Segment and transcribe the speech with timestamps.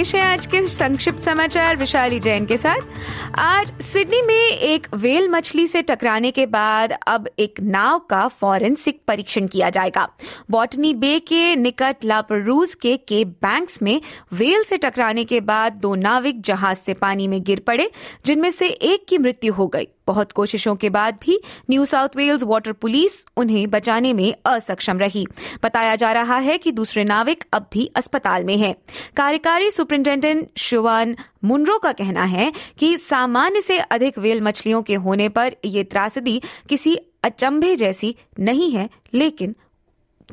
[0.00, 5.28] पेश है आज के संक्षिप्त समाचार, विशाली जैन के साथ। आज सिडनी में एक वेल
[5.28, 10.08] मछली से टकराने के बाद अब एक नाव का फॉरेंसिक परीक्षण किया जाएगा।
[10.50, 14.00] बॉटनी बे के निकट लापरूज के केप बैंक्स में
[14.32, 17.90] वेल से टकराने के बाद दो नाविक जहाज़ से पानी में गिर पड़े,
[18.26, 22.44] जिनमें से एक की मृत्यु हो गई। बहुत कोशिशों के बाद भी New South Wales
[22.44, 25.26] water police उन्हें बचाने में असक्षम रही
[25.62, 28.74] बताया जा रहा है कि दूसरे नाविक अब भी अस्पताल में हैं।
[29.16, 35.28] कार्यकारी सुपरिंटेंडेंट शिवान मुनरो का कहना है कि सामान्य से अधिक वेल मछलियों के होने
[35.28, 39.54] पर यह त्रासदी किसी अचंभे जैसी नहीं है, लेकिन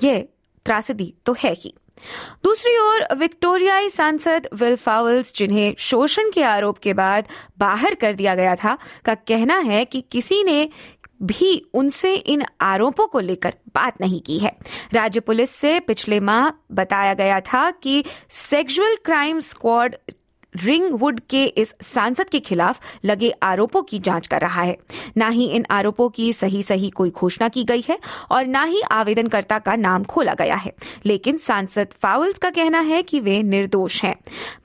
[0.03, 0.25] यह
[0.65, 1.73] त्रासदी तो है ही
[2.43, 8.35] दूसरी ओर, विक्टोरियाई सांसद विल फाउल्स, जिन्हें शोषण के आरोप के बाद बाहर कर दिया
[8.35, 10.69] गया था, का कहना है कि किसी ने
[11.23, 14.57] भी उनसे इन आरोपों को लेकर बात नहीं की है।
[14.93, 19.95] राज्य पुलिस से पिछले माह बताया गया था कि सेक्सुअल क्राइम स्क्वाड
[20.63, 24.77] रिंगवुड के इस सांसद के खिलाफ लगे आरोपों की जाँच कर रहा है।
[25.17, 27.99] न ही इन आरोपों की सही सही कोई घोषणा की गई है
[28.31, 30.73] और न ही आवेदनकर्ता का नाम खोला गया है।
[31.05, 34.15] लेकिन सांसद फाउल्स का कहना है कि वे निर्दोष हैं।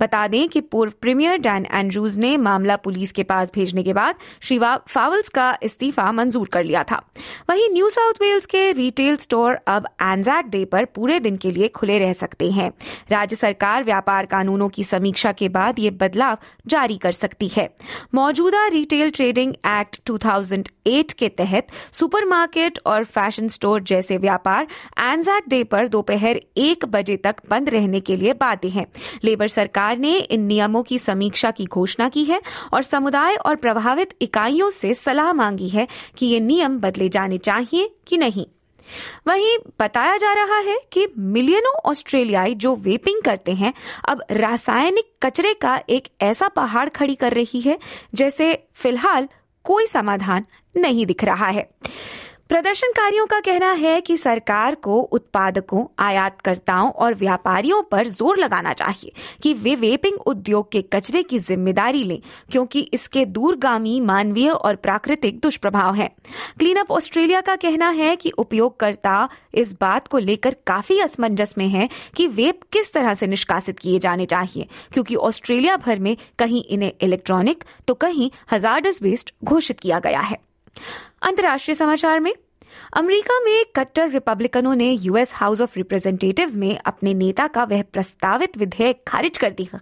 [0.01, 4.15] बता दें कि पूर्व प्रीमियर डैन एंड्रूज ने मामला पुलिस के पास भेजने के बाद
[4.41, 7.03] श्री फाउल्स का इस्तीफा मंजूर कर लिया था।
[7.51, 11.69] वहीं न्यू साउथ वेल्स के रिटेल स्टोर अब एनजैक डे पर पूरे दिन के लिए
[11.69, 12.71] खुले रह सकते हैं।
[13.11, 17.69] राज्य सरकार व्यापार कानूनों की समीक्षा के बाद ये बदलाव जारी कर सकती है।
[18.15, 24.67] मौजूदा रिटेल ट्रेडिंग एक्ट 2008 के तहत सुपरमार्केट और फ़ैशन स्टोर जैसे व्यापार
[24.99, 28.87] एंजैक डे पर दोपहर एक बजे तक बंद रहने के लिए बाध्य हैं।
[29.25, 32.41] लेबर सरकार ने इन नियमों की समीक्षा की घोषणा की है
[32.75, 35.87] और समुदाय और प्रभावित इकाइयों से सलाह मांगी है
[36.19, 38.47] कि ये नियम बदले जाने चाहिए कि नहीं।
[39.27, 43.73] वहीं बताया जा रहा है कि मिलियनों ऑस्ट्रेलियाई जो वेपिंग करते हैं,
[44.09, 47.79] अब रासायनिक कचरे का एक ऐसा पहाड़ खड़ी कर रही है,
[48.15, 49.29] जैसे फ़िलहाल
[49.65, 50.45] कोई समाधान
[50.77, 51.71] नहीं दिख रहा है।
[52.53, 59.13] प्रदर्शनकारियों का कहना है कि सरकार को उत्पादकों, आयातकर्ताओं और व्यापारियों पर ज़ोर लगाना चाहिए
[59.43, 62.21] कि वे वेपिंग उद्योग के कचरे की ज़िम्मेदारी लें,
[62.51, 66.11] क्योंकि इसके दूरगामी, मानवीय और प्राकृतिक दुष्प्रभाव हैं।
[66.59, 71.69] क्लीन अप ऑस्ट्रेलिया का कहना है कि उपयोगकर्ता इस बात को लेकर काफ़ी असमंजस में
[71.69, 76.65] है कि वेप किस तरह से निष्कासित किए जाने चाहिए, क्योंकि ऑस्ट्रेलिया भर में कहीं
[76.65, 80.39] इन्हें इलेक्ट्रॉनिक तो कहीं हजारडस वेस्ट घोषित किया गया है
[81.23, 82.33] अंतर्राष्ट्रीय समाचार में
[82.93, 88.59] अमेरिका में कट्टर रिपब्लिकनों ने यूएस हाउस ऑफ़ रिप्रेजेंटेटिव्स में अपने नेता का वह प्रस्तावित
[88.59, 89.81] विधेयक खारिज कर दिया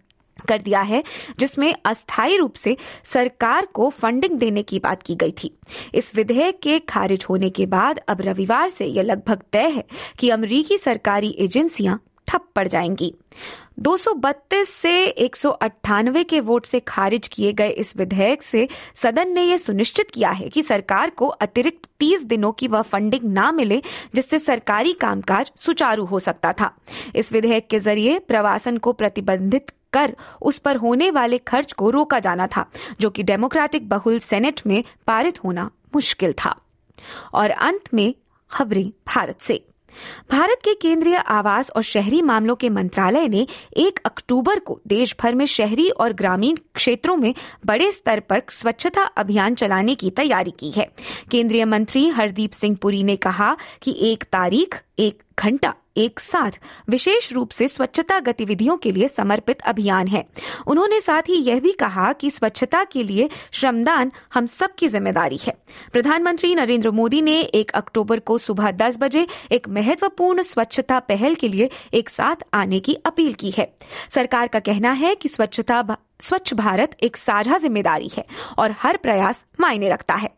[0.49, 1.03] कर दिया है,
[1.39, 5.51] जिसमें अस्थायी रूप से सरकार को फंडिंग देने की बात की गई थी।
[5.95, 9.85] इस विधेयक के खारिज होने के बाद अब रविवार से यह लगभग तय है
[10.19, 12.01] कि अमरीकी सरकारी एजेंसियाँ
[12.31, 13.15] ठप पड़ जाएँगी।
[13.79, 19.29] 232 से एक सौ अट्ठानवे के वोट से खारिज किए गए इस विधेयक से सदन
[19.29, 23.53] ने यह सुनिश्चित किया है कि सरकार को अतिरिक्त 30 दिनों की वह फंडिंग ना
[23.53, 23.83] मिले,
[24.15, 26.75] जिससे सरकारी कामकाज सुचारू हो सकता था।
[27.17, 32.19] इस विधेयक के ज़रिए प्रवासन को प्रतिबंधित कर उस पर होने वाले खर्च को रोका
[32.19, 32.71] जाना था,
[33.01, 36.61] जो कि डेमोक्रेटिक बहुल सेनेट में पारित होना मुश्किल था।
[37.35, 38.15] और अंत में
[38.51, 39.67] खबरें भारत से।
[40.31, 43.47] भारत के केंद्रीय आवास और शहरी मामलों के मंत्रालय ने
[43.77, 47.35] 1 अक्टूबर को देश भर में शहरी और ग्रामीण क्षेत्रों में
[47.67, 50.91] बड़े स्तर पर स्वच्छता अभियान चलाने की तैयारी की है।
[51.31, 56.51] केंद्रीय मंत्री हरदीप सिंह पुरी ने कहा कि एक तारीख, एक घंटा एक साथ
[56.89, 60.25] विशेष रूप से स्वच्छता गतिविधियों के लिए समर्पित अभियान है।
[60.67, 65.55] उन्होंने साथ ही यह भी कहा कि स्वच्छता के लिए श्रमदान हम सबकी ज़िम्मेदारी है।
[65.93, 71.49] प्रधानमंत्री नरेंद्र मोदी ने एक अक्टूबर को सुबह दस बजे एक महत्वपूर्ण स्वच्छता पहल के
[71.49, 73.73] लिए एक साथ आने की अपील की है।
[74.11, 75.83] सरकार का कहना है कि स्वच्छता
[76.23, 78.25] स्वच्छ भारत एक साझा ज़िम्मेदारी है
[78.59, 80.31] और हर प्रयास मायने रखता है।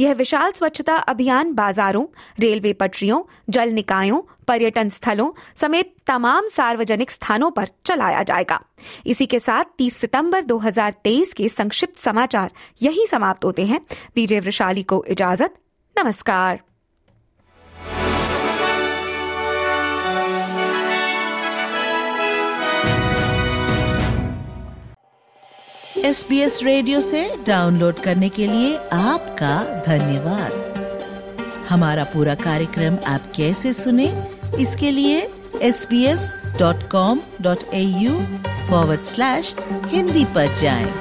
[0.00, 2.06] यह विशाल स्वच्छता अभियान बाजारों,
[2.40, 8.60] रेलवे पटरियों, जल निकायों, पर्यटन स्थलों समेत तमाम सार्वजनिक स्थानों पर चलाया जाएगा।
[9.06, 12.50] इसी के साथ 30 सितंबर 2023 के संक्षिप्त समाचार
[12.82, 13.80] यही समाप्त होते हैं।
[14.14, 15.54] दीजिए वृशाली को इजाज़त।
[15.96, 16.60] नमस्कार।
[26.04, 29.52] एस बी एस रेडियो से डाउनलोड करने के लिए आपका
[29.86, 30.52] धन्यवाद
[31.68, 34.06] हमारा पूरा कार्यक्रम आप कैसे सुने,
[34.60, 35.20] इसके लिए
[35.62, 38.12] S B S dot com dot A U
[38.68, 39.54] forward slash
[39.86, 40.92] Hindi पर जाएँ।